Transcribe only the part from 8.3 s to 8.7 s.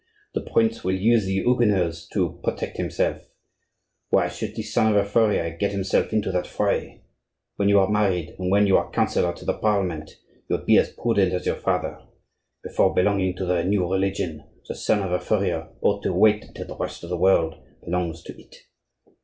and when